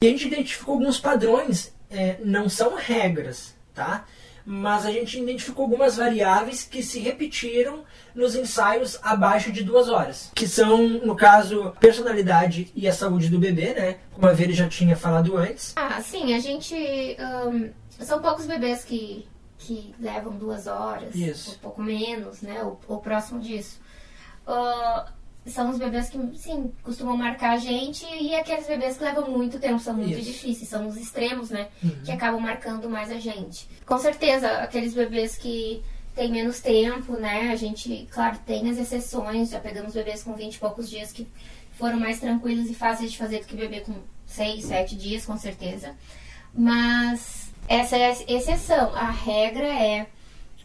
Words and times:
E 0.00 0.06
a 0.06 0.10
gente 0.10 0.28
identificou 0.28 0.74
alguns 0.74 1.00
padrões, 1.00 1.74
é, 1.90 2.20
não 2.24 2.48
são 2.48 2.76
regras, 2.76 3.56
tá? 3.74 4.04
Mas 4.46 4.86
a 4.86 4.92
gente 4.92 5.18
identificou 5.18 5.64
algumas 5.64 5.96
variáveis 5.96 6.62
que 6.62 6.84
se 6.84 7.00
repetiram 7.00 7.82
nos 8.14 8.36
ensaios 8.36 8.96
abaixo 9.02 9.50
de 9.50 9.64
duas 9.64 9.88
horas, 9.88 10.30
que 10.36 10.46
são, 10.46 10.86
no 10.86 11.16
caso, 11.16 11.72
personalidade 11.80 12.70
e 12.76 12.86
a 12.86 12.92
saúde 12.92 13.28
do 13.28 13.40
bebê, 13.40 13.74
né? 13.74 13.98
Como 14.12 14.28
a 14.28 14.32
Vera 14.32 14.52
já 14.52 14.68
tinha 14.68 14.94
falado 14.94 15.36
antes. 15.36 15.72
Ah, 15.74 16.00
sim, 16.00 16.32
a 16.32 16.38
gente. 16.38 16.76
Um, 17.18 17.70
são 17.98 18.22
poucos 18.22 18.46
bebês 18.46 18.84
que, 18.84 19.26
que 19.58 19.92
levam 19.98 20.32
duas 20.38 20.68
horas, 20.68 21.12
Isso. 21.12 21.50
ou 21.50 21.56
pouco 21.56 21.82
menos, 21.82 22.40
né? 22.40 22.62
Ou, 22.62 22.78
ou 22.86 23.00
próximo 23.00 23.40
disso. 23.40 23.80
Uh, 24.46 25.17
são 25.48 25.70
os 25.70 25.78
bebês 25.78 26.08
que, 26.08 26.18
sim, 26.36 26.72
costumam 26.82 27.16
marcar 27.16 27.52
a 27.52 27.58
gente 27.58 28.04
e 28.20 28.34
aqueles 28.34 28.66
bebês 28.66 28.96
que 28.96 29.04
levam 29.04 29.30
muito 29.30 29.58
tempo, 29.58 29.78
são 29.78 29.94
muito 29.94 30.18
Isso. 30.18 30.30
difíceis, 30.32 30.68
são 30.68 30.86
os 30.86 30.96
extremos, 30.96 31.50
né? 31.50 31.68
Uhum. 31.82 32.02
Que 32.04 32.12
acabam 32.12 32.40
marcando 32.40 32.88
mais 32.88 33.10
a 33.10 33.18
gente. 33.18 33.68
Com 33.86 33.98
certeza, 33.98 34.48
aqueles 34.58 34.94
bebês 34.94 35.36
que 35.36 35.82
têm 36.14 36.30
menos 36.30 36.60
tempo, 36.60 37.12
né? 37.14 37.50
A 37.52 37.56
gente, 37.56 38.06
claro, 38.10 38.38
tem 38.44 38.68
as 38.70 38.78
exceções, 38.78 39.50
já 39.50 39.60
pegamos 39.60 39.94
bebês 39.94 40.22
com 40.22 40.34
20 40.34 40.54
e 40.54 40.58
poucos 40.58 40.90
dias 40.90 41.12
que 41.12 41.26
foram 41.72 41.98
mais 41.98 42.18
tranquilos 42.18 42.68
e 42.68 42.74
fáceis 42.74 43.12
de 43.12 43.18
fazer 43.18 43.40
do 43.40 43.46
que 43.46 43.56
bebê 43.56 43.80
com 43.80 43.94
6, 44.26 44.64
7 44.64 44.96
dias, 44.96 45.24
com 45.24 45.36
certeza. 45.36 45.94
Mas 46.52 47.50
essa 47.68 47.96
é 47.96 48.06
a 48.06 48.32
exceção. 48.32 48.94
A 48.94 49.10
regra 49.10 49.66
é 49.66 50.06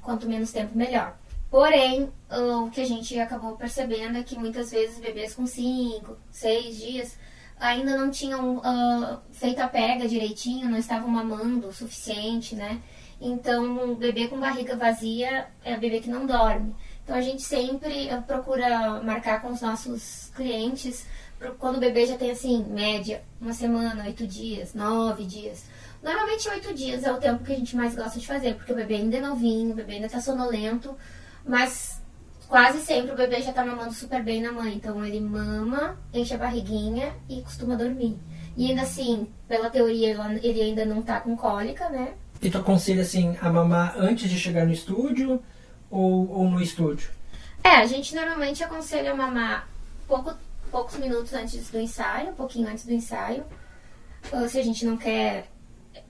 quanto 0.02 0.28
menos 0.28 0.52
tempo, 0.52 0.78
melhor. 0.78 1.16
Porém, 1.54 2.12
o 2.32 2.72
que 2.72 2.82
a 2.82 2.86
gente 2.88 3.20
acabou 3.20 3.56
percebendo 3.56 4.18
é 4.18 4.24
que 4.24 4.36
muitas 4.36 4.72
vezes 4.72 4.98
bebês 4.98 5.36
com 5.36 5.46
5, 5.46 6.18
6 6.32 6.78
dias 6.78 7.16
ainda 7.60 7.96
não 7.96 8.10
tinham 8.10 8.60
ah, 8.64 9.20
feito 9.32 9.60
a 9.60 9.68
pega 9.68 10.08
direitinho, 10.08 10.68
não 10.68 10.80
estavam 10.80 11.08
mamando 11.08 11.68
o 11.68 11.72
suficiente, 11.72 12.56
né? 12.56 12.82
Então, 13.22 13.66
um 13.66 13.94
bebê 13.94 14.28
com 14.28 14.40
barriga 14.40 14.76
vazia 14.76 15.45
é 15.64 15.76
um 15.76 15.80
bebê 15.80 16.00
que 16.00 16.10
não 16.10 16.26
dorme. 16.26 16.76
Então, 17.04 17.16
a 17.16 17.22
gente 17.22 17.44
sempre 17.44 18.10
ah, 18.10 18.17
procura 18.17 19.00
marcar 19.04 19.40
com 19.40 19.50
os 19.52 19.62
nossos 19.62 20.32
clientes 20.36 21.06
quando 21.60 21.78
o 21.78 21.80
bebê 21.80 22.08
já 22.08 22.17
tem, 22.17 22.32
assim, 22.32 22.66
média, 22.67 23.22
uma 23.40 23.54
semana, 23.54 24.06
oito 24.06 24.26
dias, 24.26 24.73
nove 24.73 25.23
dias. 25.23 25.66
Normalmente, 26.02 26.50
oito 26.50 26.73
dias 26.73 27.04
é 27.04 27.12
o 27.12 27.17
tempo 27.17 27.44
que 27.44 27.54
a 27.54 27.56
gente 27.56 27.76
mais 27.76 27.95
gosta 27.95 28.20
de 28.20 28.26
fazer, 28.26 28.56
porque 28.56 28.73
o 28.73 28.76
bebê 28.76 28.95
ainda 28.95 29.17
é 29.17 29.22
novinho, 29.22 29.73
o 29.73 29.76
bebê 29.76 29.94
ainda 29.94 30.10
tá 30.10 30.20
sonolento, 30.20 30.98
mas 31.45 32.02
quase 32.47 32.80
sempre 32.81 33.11
o 33.11 33.16
bebê 33.17 33.41
já 33.41 33.52
tá 33.52 33.66
mamando 33.66 33.94
super 33.94 34.23
bem 34.23 34.41
na 34.41 34.52
mãe. 34.52 34.75
Então, 34.75 35.03
ele 35.05 35.19
mama, 35.19 35.97
enche 36.13 36.33
a 36.33 36.38
barriguinha 36.38 37.13
e 37.30 37.41
costuma 37.41 37.75
dormir. 37.75 38.17
E 38.55 38.69
ainda 38.69 38.83
assim, 38.83 39.27
pela 39.47 39.69
teoria, 39.69 40.16
ele- 40.44 40.61
ainda 40.61 40.86
não 40.86 41.02
tá 41.02 41.19
com 41.19 41.36
cólica, 41.36 41.89
né? 41.89 42.14
E 42.41 42.49
tu 42.49 42.58
aconselha, 42.58 43.02
assim, 43.02 43.36
a 43.41 43.49
mamar 43.49 43.95
antes 43.97 44.30
de 44.30 44.38
chegar 44.39 44.66
no 44.66 44.73
estúdio 44.73 45.41
ou, 45.89 46.30
ou 46.30 46.49
no 46.49 46.61
estúdio? 46.61 47.09
É, 47.64 47.77
a 47.77 47.86
gente 47.86 48.14
normalmente 48.14 48.64
aconselha 48.64 49.16
mamar 49.16 49.67
pouco, 50.08 50.33
poucos 50.69 50.97
minutos 50.97 51.33
antes 51.33 51.69
do 51.71 51.80
ensaio, 51.80 52.30
um 52.31 52.36
pouquinho 52.36 52.67
antes 52.69 52.86
do 52.86 52.91
ensaio. 52.94 53.44
Ou 54.31 54.47
se 54.47 54.59
a 54.59 54.64
gente 54.64 54.86
não 54.86 54.97
quer 54.97 55.47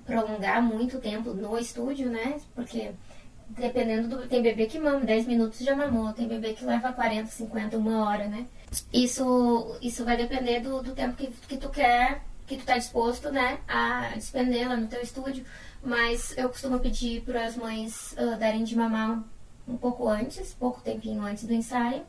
prolongar 0.05 0.61
muito 0.61 0.99
tempo 0.99 1.33
no 1.33 1.57
estúdio, 1.57 2.09
né? 2.09 2.35
Porque 2.55 2.91
dependendo 3.49 4.07
do. 4.07 4.27
Tem 4.27 4.41
bebê 4.41 4.65
que 4.65 4.79
mama 4.79 5.01
10 5.01 5.27
minutos 5.27 5.59
já 5.59 5.75
mamou, 5.75 6.13
tem 6.13 6.27
bebê 6.27 6.53
que 6.53 6.65
leva 6.65 6.91
40, 6.93 7.27
50, 7.27 7.77
uma 7.77 8.05
hora, 8.05 8.27
né? 8.27 8.45
Isso, 8.91 9.77
isso 9.81 10.03
vai 10.03 10.17
depender 10.17 10.59
do, 10.59 10.81
do 10.81 10.93
tempo 10.93 11.15
que, 11.15 11.27
que 11.47 11.57
tu 11.57 11.69
quer, 11.69 12.23
que 12.47 12.57
tu 12.57 12.65
tá 12.65 12.77
disposto, 12.77 13.31
né, 13.31 13.59
a 13.67 14.11
despender 14.15 14.67
lá 14.67 14.75
no 14.75 14.87
teu 14.87 15.01
estúdio. 15.01 15.45
Mas 15.83 16.35
eu 16.37 16.49
costumo 16.49 16.79
pedir 16.79 17.21
para 17.21 17.45
as 17.45 17.55
mães 17.55 18.15
ah, 18.17 18.35
darem 18.37 18.63
de 18.63 18.75
mamar 18.75 19.23
um 19.67 19.77
pouco 19.77 20.07
antes, 20.07 20.53
pouco 20.53 20.81
tempinho 20.81 21.21
antes 21.21 21.43
do 21.43 21.53
ensaio. 21.53 22.03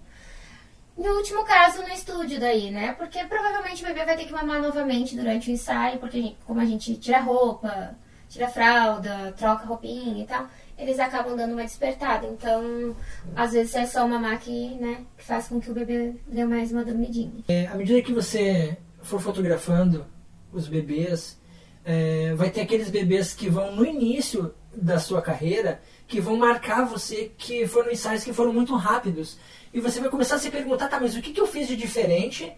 No 0.97 1.17
último 1.17 1.45
caso, 1.45 1.83
no 1.83 1.89
estúdio 1.89 2.39
daí, 2.39 2.71
né? 2.71 2.93
Porque 2.93 3.25
provavelmente 3.25 3.83
o 3.83 3.87
bebê 3.87 4.05
vai 4.05 4.17
ter 4.17 4.27
que 4.27 4.33
mamar 4.33 4.63
novamente 4.63 5.17
durante 5.17 5.51
o 5.51 5.53
ensaio, 5.53 5.99
porque 5.99 6.37
como 6.47 6.61
a 6.61 6.65
gente 6.65 6.97
tira 6.97 7.21
roupa, 7.21 7.97
tira 8.35 8.49
fralda, 8.49 9.33
troca 9.37 9.65
roupinha 9.65 10.23
e 10.23 10.27
tal, 10.27 10.49
eles 10.77 10.99
acabam 10.99 11.37
dando 11.37 11.53
uma 11.53 11.63
despertada. 11.63 12.27
Então, 12.27 12.95
às 13.35 13.53
vezes 13.53 13.75
é 13.75 13.87
só 13.87 14.07
mamar 14.07 14.41
que, 14.41 14.75
né, 14.75 15.05
que 15.17 15.25
faz 15.25 15.49
com 15.49 15.61
que 15.61 15.71
o 15.71 15.75
bebê 15.75 16.15
dê 16.27 16.45
mais 16.45 16.73
uma 16.73 16.85
dormidinha. 16.85 17.33
É, 17.49 17.67
à 17.69 17.77
medida 17.77 18.03
que 18.03 18.13
você 18.13 18.77
for 19.03 19.21
fotografando 19.21 20.05
os 20.53 20.67
bebês, 20.67 21.41
é, 21.85 22.35
vai 22.35 22.51
ter 22.51 22.63
aqueles 22.63 22.91
bebês 22.91 23.33
que 23.33 23.49
vão 23.49 23.75
no 23.75 23.87
início 23.87 24.53
da 24.75 24.99
sua 24.99 25.23
carreira, 25.23 25.81
que 26.09 26.21
vão 26.21 26.37
marcar 26.37 26.85
você, 26.85 27.31
que 27.39 27.69
foram 27.69 27.93
ensaios 27.93 28.25
que 28.25 28.33
foram 28.33 28.53
muito 28.53 28.75
rápidos. 28.75 29.39
E 29.73 29.79
você 29.81 30.01
vai 30.01 30.11
começar 30.11 30.37
a 30.37 30.39
se 30.39 30.51
perguntar, 30.51 30.89
tá, 30.89 30.99
mas 30.99 31.17
o 31.17 31.23
que, 31.23 31.33
que 31.33 31.41
eu 31.41 31.47
fiz 31.47 31.69
de 31.69 31.77
diferente, 31.77 32.53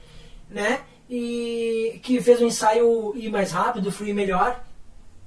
né? 0.48 0.80
E 1.08 2.00
que 2.02 2.20
fez 2.20 2.40
o 2.40 2.46
ensaio 2.46 3.12
ir 3.14 3.30
mais 3.30 3.52
rápido, 3.52 3.92
fluir 3.92 4.14
melhor. 4.14 4.64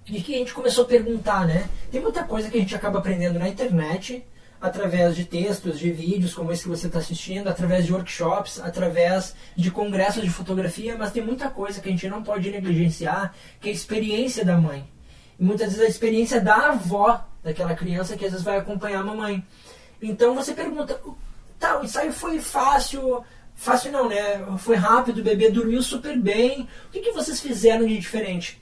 E 0.09 0.21
que 0.21 0.33
a 0.33 0.37
gente 0.39 0.53
começou 0.53 0.85
a 0.85 0.87
perguntar, 0.87 1.45
né? 1.45 1.69
Tem 1.91 2.01
muita 2.01 2.23
coisa 2.23 2.49
que 2.49 2.57
a 2.57 2.59
gente 2.59 2.75
acaba 2.75 2.97
aprendendo 2.97 3.37
na 3.37 3.47
internet, 3.47 4.25
através 4.59 5.15
de 5.15 5.23
textos, 5.23 5.79
de 5.79 5.91
vídeos 5.91 6.33
como 6.33 6.51
esse 6.51 6.63
que 6.63 6.69
você 6.69 6.87
está 6.87 6.99
assistindo, 6.99 7.47
através 7.47 7.85
de 7.85 7.93
workshops, 7.93 8.59
através 8.59 9.35
de 9.55 9.69
congressos 9.71 10.23
de 10.23 10.29
fotografia, 10.29 10.97
mas 10.97 11.11
tem 11.11 11.23
muita 11.23 11.49
coisa 11.49 11.79
que 11.79 11.87
a 11.87 11.91
gente 11.91 12.09
não 12.09 12.23
pode 12.23 12.49
negligenciar, 12.49 13.33
que 13.61 13.69
é 13.69 13.71
a 13.71 13.75
experiência 13.75 14.43
da 14.43 14.57
mãe. 14.57 14.89
E 15.39 15.43
muitas 15.43 15.69
vezes 15.69 15.85
a 15.85 15.89
experiência 15.89 16.41
da 16.41 16.71
avó 16.71 17.23
daquela 17.43 17.75
criança 17.75 18.17
que 18.17 18.25
às 18.25 18.31
vezes 18.31 18.45
vai 18.45 18.57
acompanhar 18.57 19.01
a 19.01 19.05
mamãe. 19.05 19.45
Então 20.01 20.35
você 20.35 20.53
pergunta, 20.53 20.99
tá, 21.57 21.79
o 21.79 21.85
ensaio 21.85 22.11
foi 22.11 22.39
fácil, 22.39 23.23
fácil 23.55 23.91
não, 23.91 24.09
né? 24.09 24.45
Foi 24.57 24.75
rápido, 24.75 25.19
o 25.19 25.23
bebê 25.23 25.49
dormiu 25.49 25.81
super 25.81 26.19
bem. 26.19 26.67
O 26.87 26.91
que, 26.91 26.99
que 26.99 27.11
vocês 27.11 27.39
fizeram 27.39 27.85
de 27.85 27.97
diferente? 27.97 28.61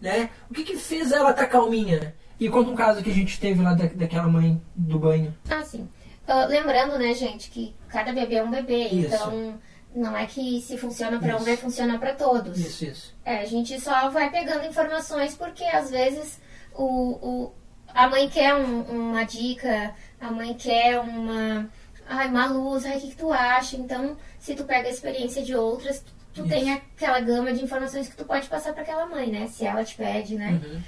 Né? 0.00 0.30
O 0.50 0.54
que 0.54 0.64
que 0.64 0.76
fez 0.76 1.12
ela 1.12 1.30
estar 1.30 1.46
calminha? 1.46 2.14
E 2.40 2.48
conta 2.48 2.70
um 2.70 2.76
caso 2.76 3.02
que 3.02 3.10
a 3.10 3.14
gente 3.14 3.40
teve 3.40 3.62
lá 3.62 3.74
da, 3.74 3.86
daquela 3.86 4.28
mãe 4.28 4.60
do 4.76 4.98
banho. 4.98 5.34
Ah, 5.50 5.62
sim. 5.64 5.88
Ah, 6.26 6.44
lembrando, 6.46 6.98
né, 6.98 7.12
gente, 7.14 7.50
que 7.50 7.74
cada 7.88 8.12
bebê 8.12 8.36
é 8.36 8.42
um 8.44 8.50
bebê, 8.50 8.84
Isso. 8.88 9.14
então 9.14 9.58
não 9.94 10.16
é 10.16 10.26
que 10.26 10.60
se 10.60 10.76
funciona 10.76 11.18
para 11.18 11.34
um 11.36 11.40
vai 11.40 11.56
funcionar 11.56 11.98
para 11.98 12.12
todos. 12.14 12.58
Isso, 12.58 12.84
isso. 12.84 13.16
É, 13.24 13.38
a 13.38 13.44
gente 13.46 13.80
só 13.80 14.08
vai 14.10 14.30
pegando 14.30 14.66
informações 14.66 15.34
porque 15.34 15.64
às 15.64 15.90
vezes 15.90 16.38
o, 16.74 16.84
o, 16.84 17.52
a 17.94 18.06
mãe 18.08 18.28
quer 18.28 18.54
um- 18.54 18.82
uma 18.82 19.24
dica, 19.24 19.94
a 20.20 20.30
mãe 20.30 20.52
quer 20.54 21.00
uma, 21.00 21.68
ai, 22.06 22.28
uma 22.28 22.46
luz, 22.46 22.84
ai, 22.84 22.98
o 22.98 23.00
que, 23.00 23.08
que 23.08 23.16
tu 23.16 23.32
acha? 23.32 23.76
Então, 23.76 24.16
se 24.38 24.54
tu 24.54 24.64
pega 24.64 24.86
a 24.86 24.92
experiência 24.92 25.42
de 25.42 25.56
outras, 25.56 26.04
tu, 26.38 26.46
Isso. 26.46 26.48
tem 26.48 26.72
aquela 26.72 27.20
gama 27.20 27.52
de 27.52 27.62
informações 27.62 28.08
que 28.08 28.16
tu 28.16 28.24
pode 28.24 28.48
passar 28.48 28.72
para 28.72 28.82
aquela 28.82 29.06
mãe, 29.06 29.30
né? 29.30 29.46
Se 29.48 29.66
ela 29.66 29.84
te 29.84 29.96
pede, 29.96 30.36
né? 30.36 30.60
Uhum. 30.64 30.82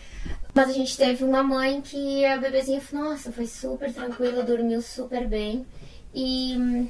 Mas 0.54 0.70
a 0.70 0.72
gente 0.72 0.96
teve 0.96 1.24
uma 1.24 1.42
mãe 1.42 1.80
que 1.80 2.24
a 2.24 2.36
bebezinha, 2.36 2.80
nossa, 2.92 3.32
foi 3.32 3.46
super 3.46 3.92
tranquila, 3.92 4.42
dormiu 4.42 4.80
super 4.80 5.26
bem. 5.26 5.66
E, 6.14 6.88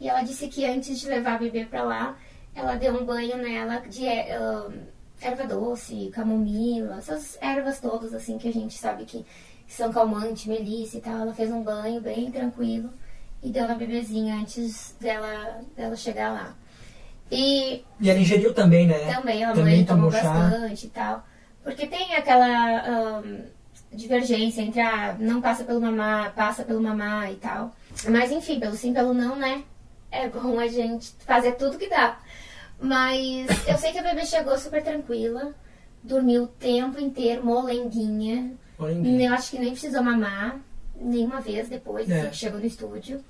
e 0.00 0.08
ela 0.08 0.22
disse 0.22 0.48
que 0.48 0.64
antes 0.64 0.98
de 1.00 1.08
levar 1.08 1.34
a 1.34 1.38
bebê 1.38 1.64
pra 1.64 1.82
lá, 1.82 2.16
ela 2.54 2.74
deu 2.74 2.94
um 2.94 3.04
banho 3.04 3.36
nela 3.36 3.78
de 3.80 4.06
eh, 4.06 4.36
erva 5.20 5.46
doce, 5.46 6.10
camomila, 6.12 6.96
essas 6.96 7.38
ervas 7.40 7.80
todas 7.80 8.12
assim 8.12 8.36
que 8.38 8.48
a 8.48 8.52
gente 8.52 8.76
sabe 8.76 9.04
que, 9.04 9.24
que 9.66 9.72
são 9.72 9.92
calmantes, 9.92 10.46
melissa 10.46 10.98
e 10.98 11.00
tal. 11.00 11.18
Ela 11.20 11.34
fez 11.34 11.50
um 11.50 11.62
banho 11.62 12.00
bem 12.00 12.30
tranquilo 12.30 12.90
e 13.42 13.50
deu 13.50 13.66
na 13.68 13.74
bebezinha 13.74 14.36
antes 14.36 14.96
dela, 15.00 15.62
dela 15.76 15.96
chegar 15.96 16.32
lá. 16.32 16.56
E 17.30 17.84
E 18.00 18.10
ela 18.10 18.18
ingeriu 18.18 18.52
também, 18.52 18.86
né? 18.86 19.14
também 19.14 19.44
a 19.44 19.52
Também 19.52 19.76
mãe 19.76 19.84
tomou 19.84 20.10
tomou 20.10 20.22
bastante 20.22 20.86
e 20.86 20.90
tal. 20.90 21.24
Porque 21.62 21.86
tem 21.86 22.14
aquela 22.14 23.22
divergência 23.92 24.62
entre 24.62 24.80
a 24.80 25.14
não 25.18 25.40
passa 25.40 25.64
pelo 25.64 25.80
mamar, 25.80 26.32
passa 26.34 26.62
pelo 26.64 26.80
mamar 26.80 27.30
e 27.32 27.36
tal. 27.36 27.74
Mas 28.08 28.30
enfim, 28.30 28.58
pelo 28.60 28.74
sim, 28.76 28.92
pelo 28.92 29.12
não, 29.12 29.36
né? 29.36 29.62
É 30.10 30.28
bom 30.28 30.58
a 30.58 30.66
gente 30.66 31.12
fazer 31.26 31.52
tudo 31.52 31.78
que 31.78 31.88
dá. 31.88 32.18
Mas 32.80 33.46
eu 33.68 33.76
sei 33.76 33.92
que 33.92 33.98
a 33.98 34.02
bebê 34.02 34.24
chegou 34.24 34.56
super 34.58 34.82
tranquila, 34.82 35.52
dormiu 36.02 36.44
o 36.44 36.48
tempo 36.48 37.00
inteiro, 37.00 37.44
molenguinha. 37.44 38.52
Molenguinha. 38.78 39.28
Eu 39.28 39.34
acho 39.34 39.50
que 39.50 39.58
nem 39.58 39.70
precisou 39.72 40.02
mamar 40.02 40.58
nenhuma 41.00 41.40
vez 41.40 41.68
depois 41.68 42.08
É. 42.08 42.20
assim, 42.20 42.30
que 42.30 42.36
chegou 42.36 42.58
no 42.58 42.66
estúdio. 42.66 43.22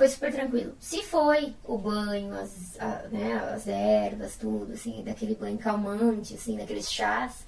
Foi 0.00 0.08
super 0.08 0.32
tranquilo. 0.32 0.72
Se 0.80 1.02
foi 1.02 1.54
o 1.62 1.76
banho, 1.76 2.32
as, 2.34 2.74
a- 2.80 3.02
né, 3.12 3.34
as 3.54 3.68
ervas, 3.68 4.34
tudo, 4.34 4.72
assim, 4.72 5.02
daquele 5.04 5.34
banho 5.34 5.58
calmante, 5.58 6.32
assim, 6.32 6.56
daqueles 6.56 6.90
chás. 6.90 7.44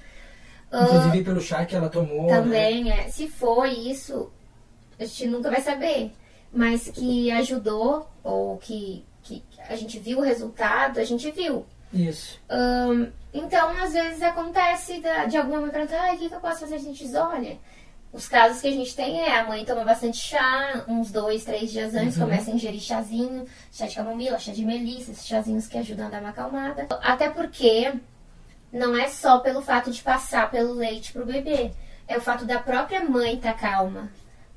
Inclusive 0.70 1.25
pelo 1.25 1.40
chá 1.40 1.64
que 1.64 1.75
ela 1.75 1.88
tomou. 1.88 2.26
Né? 2.26 2.37
também, 2.37 2.93
é. 2.93 3.08
Se 3.08 3.26
foi 3.26 3.70
isso, 3.70 4.31
a 5.00 5.04
gente 5.06 5.28
nunca 5.28 5.50
vai 5.50 5.62
saber. 5.62 6.12
Mas 6.52 6.90
que 6.90 7.31
ajudou, 7.31 8.06
ou 8.22 8.58
que, 8.58 9.02
que 9.22 9.43
a 9.66 9.75
gente 9.75 9.98
viu 9.98 10.19
o 10.19 10.22
resultado, 10.22 11.00
a 11.00 11.05
gente 11.05 11.31
viu. 11.31 11.64
Isso. 11.90 12.38
Ahn, 12.50 13.06
então, 13.32 13.70
às 13.82 13.94
vezes 13.94 14.20
acontece 14.22 15.00
da- 15.00 15.25
de 15.25 15.38
alguma 15.38 15.62
mãe 15.62 15.70
perguntar, 15.70 16.10
ah, 16.10 16.12
o 16.14 16.19
que, 16.19 16.28
que 16.28 16.34
eu 16.34 16.40
posso 16.40 16.60
fazer? 16.60 16.75
A 16.75 16.78
gente 16.78 17.02
diz, 17.02 17.14
olha, 17.14 17.56
os 18.12 18.28
casos 18.28 18.60
que 18.60 18.68
a 18.68 18.72
gente 18.72 18.94
tem 18.94 19.20
é 19.20 19.38
a 19.38 19.46
mãe 19.46 19.64
toma 19.64 19.84
bastante 19.84 20.18
chá, 20.18 20.84
uns 20.86 21.10
dois, 21.10 21.44
três 21.44 21.72
dias 21.72 21.94
antes, 21.94 22.18
começa 22.18 22.50
a 22.50 22.54
ingerir 22.54 22.80
chazinho, 22.80 23.46
chá 23.72 23.86
de 23.86 23.94
camomila, 23.96 24.38
chá 24.38 24.52
de 24.52 24.64
melissa, 24.64 25.12
esses 25.12 25.26
chazinhos 25.26 25.66
que 25.66 25.78
ajudam 25.78 26.06
a 26.06 26.10
dar 26.10 26.20
uma 26.20 26.28
acalmada. 26.28 26.86
Até 27.02 27.30
porque 27.30 27.92
não 28.70 28.94
é 28.94 29.08
só 29.08 29.38
pelo 29.38 29.62
fato 29.62 29.90
de 29.90 30.02
passar 30.02 30.50
pelo 30.50 30.74
leite 30.74 31.12
pro 31.12 31.24
bebê, 31.24 31.72
é 32.06 32.18
o 32.18 32.20
fato 32.20 32.44
da 32.44 32.58
própria 32.58 33.02
mãe 33.02 33.34
estar 33.34 33.54
calma. 33.54 34.10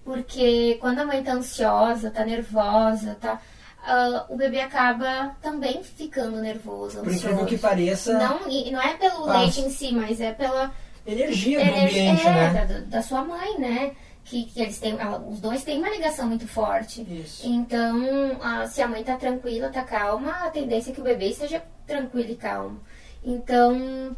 Porque 0.04 0.78
quando 0.82 1.00
a 1.00 1.06
mãe 1.06 1.24
tá 1.24 1.34
ansiosa, 1.34 2.12
tá 2.12 2.26
nervosa, 2.26 3.18
tá. 3.20 3.42
ah, 3.86 4.26
o 4.30 4.36
bebê 4.36 4.60
acaba 4.60 5.36
também 5.42 5.82
ficando 5.82 6.42
nervoso, 6.42 7.00
Por 7.00 7.12
incrível 7.12 7.46
que 7.46 7.58
pareça, 7.58 8.14
Não, 8.20 8.42
não 8.72 8.82
é 8.82 8.94
pelo 8.96 9.26
Passa. 9.26 9.40
leite 9.40 9.62
em 9.62 9.70
si, 9.70 9.94
mas 9.94 10.20
é 10.20 10.32
pela 10.34 10.72
energia 11.06 11.60
do 11.60 11.66
energia 11.66 12.12
ambiente, 12.12 12.28
é, 12.28 12.32
né? 12.54 12.66
da, 12.66 12.80
da 12.98 13.02
sua 13.02 13.24
mãe, 13.24 13.60
né? 13.60 13.92
Que, 14.24 14.46
que 14.46 14.60
eles 14.62 14.80
têm, 14.80 14.98
os 15.30 15.40
dois 15.40 15.64
têm 15.64 15.78
uma 15.78 15.90
ligação 15.90 16.28
muito 16.28 16.48
forte. 16.48 17.02
Isso. 17.04 17.48
Então, 17.48 18.02
ah, 18.42 18.66
se 18.66 18.82
a 18.82 18.88
mãe 18.88 19.04
tá 19.04 19.16
tranquila, 19.18 19.70
tá 19.70 19.84
calma, 19.84 20.32
a 20.32 20.50
tendência 20.50 20.90
é 20.90 20.94
que 20.94 21.02
o 21.02 21.04
bebê 21.04 21.28
esteja 21.28 21.62
tranquilo 21.86 22.32
e 22.32 22.36
calmo. 22.36 22.80
Então, 23.24 24.16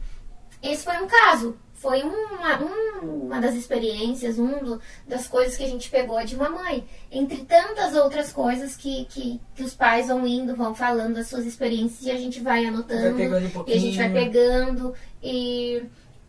esse 0.63 0.83
foi 0.83 0.97
um 1.03 1.07
caso. 1.07 1.57
Foi 1.73 2.01
uma, 2.01 2.59
um- 2.63 3.25
uma 3.25 3.39
das 3.39 3.53
experiências, 3.53 4.39
um 4.39 4.57
do- 4.63 4.81
das 5.07 5.27
coisas 5.27 5.55
que 5.55 5.63
a 5.63 5.67
gente 5.67 5.89
pegou 5.89 6.23
de 6.25 6.35
uma 6.35 6.49
mãe. 6.49 6.85
Entre 7.11 7.43
tantas 7.45 7.93
outras 7.95 8.31
coisas 8.31 8.75
que, 8.75 9.05
que, 9.05 9.39
que 9.53 9.63
os 9.63 9.75
pais 9.75 10.07
vão 10.07 10.25
indo, 10.25 10.55
vão 10.55 10.73
falando 10.73 11.15
das 11.15 11.27
suas 11.27 11.45
experiências 11.45 12.01
e 12.03 12.11
a 12.11 12.17
gente 12.17 12.39
vai 12.39 12.65
anotando. 12.65 13.15
Vai 13.17 13.27
um 13.27 13.63
e 13.67 13.73
a 13.73 13.79
gente 13.79 13.97
vai 13.97 14.11
pegando. 14.11 14.93
E. 15.21 15.83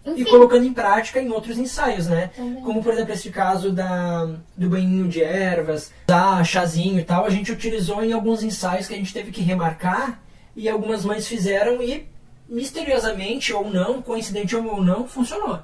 E 0.07 0.23
Enfim. 0.23 0.31
colocando 0.31 0.65
em 0.65 0.73
prática 0.73 1.21
em 1.21 1.31
outros 1.31 1.59
ensaios, 1.59 2.07
né? 2.07 2.31
Também. 2.35 2.63
Como, 2.63 2.83
por 2.83 2.93
exemplo, 2.93 3.13
esse 3.13 3.31
caso 3.31 3.71
da, 3.71 4.27
do 4.57 4.71
banhinho 4.71 5.07
de 5.09 5.23
ervas, 5.23 5.93
da 6.07 6.43
chazinho 6.43 6.99
e 6.99 7.05
tal, 7.05 7.27
a 7.27 7.31
gente 7.31 7.53
utilizou 7.53 8.03
em 8.03 8.13
alguns 8.13 8.43
ensaios 8.43 8.87
que 8.87 8.95
a 8.95 8.97
gente 8.97 9.13
teve 9.13 9.31
que 9.31 9.43
remarcar 9.43 10.21
e 10.57 10.69
algumas 10.69 11.05
mães 11.05 11.29
fizeram 11.29 11.83
e, 11.83 12.09
misteriosamente 12.49 13.53
ou 13.53 13.71
não, 13.71 14.01
coincidente 14.01 14.57
ou 14.57 14.83
não, 14.83 15.07
funcionou. 15.07 15.61